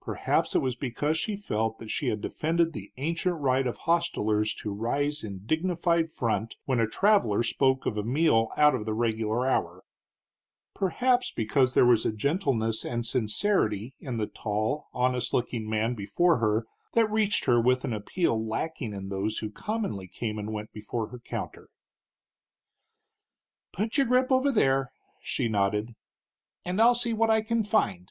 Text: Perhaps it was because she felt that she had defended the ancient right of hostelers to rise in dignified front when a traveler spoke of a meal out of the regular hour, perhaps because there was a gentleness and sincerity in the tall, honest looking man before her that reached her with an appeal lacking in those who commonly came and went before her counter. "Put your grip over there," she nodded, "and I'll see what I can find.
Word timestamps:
Perhaps 0.00 0.54
it 0.54 0.60
was 0.60 0.76
because 0.76 1.18
she 1.18 1.36
felt 1.36 1.78
that 1.78 1.90
she 1.90 2.06
had 2.06 2.22
defended 2.22 2.72
the 2.72 2.90
ancient 2.96 3.38
right 3.38 3.66
of 3.66 3.76
hostelers 3.80 4.54
to 4.54 4.72
rise 4.72 5.22
in 5.22 5.44
dignified 5.44 6.08
front 6.08 6.56
when 6.64 6.80
a 6.80 6.86
traveler 6.88 7.42
spoke 7.42 7.84
of 7.84 7.98
a 7.98 8.02
meal 8.02 8.48
out 8.56 8.74
of 8.74 8.86
the 8.86 8.94
regular 8.94 9.46
hour, 9.46 9.84
perhaps 10.74 11.32
because 11.32 11.74
there 11.74 11.84
was 11.84 12.06
a 12.06 12.12
gentleness 12.12 12.82
and 12.82 13.04
sincerity 13.04 13.94
in 14.00 14.16
the 14.16 14.26
tall, 14.26 14.88
honest 14.94 15.34
looking 15.34 15.68
man 15.68 15.94
before 15.94 16.38
her 16.38 16.64
that 16.94 17.10
reached 17.10 17.44
her 17.44 17.60
with 17.60 17.84
an 17.84 17.92
appeal 17.92 18.42
lacking 18.42 18.94
in 18.94 19.10
those 19.10 19.40
who 19.40 19.50
commonly 19.50 20.08
came 20.08 20.38
and 20.38 20.54
went 20.54 20.72
before 20.72 21.08
her 21.08 21.18
counter. 21.18 21.68
"Put 23.70 23.98
your 23.98 24.06
grip 24.06 24.32
over 24.32 24.50
there," 24.50 24.92
she 25.20 25.46
nodded, 25.46 25.94
"and 26.64 26.80
I'll 26.80 26.94
see 26.94 27.12
what 27.12 27.28
I 27.28 27.42
can 27.42 27.62
find. 27.62 28.02